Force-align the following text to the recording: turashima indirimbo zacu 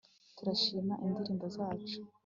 turashima 0.37 0.93
indirimbo 1.05 1.45
zacu 1.55 1.97